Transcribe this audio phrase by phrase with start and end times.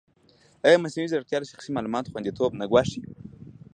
[0.65, 3.01] ایا مصنوعي ځیرکتیا د شخصي معلوماتو خوندیتوب نه ګواښي؟